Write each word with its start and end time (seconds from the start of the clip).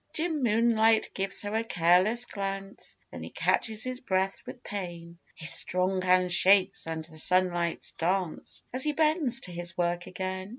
Jim 0.13 0.41
Moonlight 0.41 1.11
gives 1.13 1.43
her 1.43 1.53
a 1.53 1.63
careless 1.63 2.25
glance 2.25 2.97
Then 3.11 3.21
he 3.21 3.29
catches 3.29 3.83
his 3.83 3.99
breath 3.99 4.41
with 4.47 4.63
pain 4.63 5.19
His 5.35 5.51
strong 5.51 6.01
hand 6.01 6.33
shakes 6.33 6.87
and 6.87 7.05
the 7.05 7.19
sunlights 7.19 7.91
dance 7.91 8.63
As 8.73 8.83
he 8.83 8.93
bends 8.93 9.41
to 9.41 9.51
his 9.51 9.77
work 9.77 10.07
again. 10.07 10.49